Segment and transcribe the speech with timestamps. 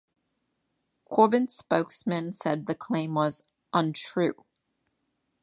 [1.11, 4.45] Corbyn's spokesman said the claim was "untrue".